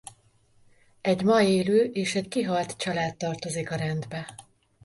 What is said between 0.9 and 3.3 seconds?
Egy ma élő és egy kihalt család